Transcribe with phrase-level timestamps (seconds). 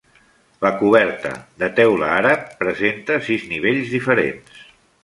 [0.65, 1.33] La coberta,
[1.65, 4.69] de teula àrab, presenta sis nivells diferents.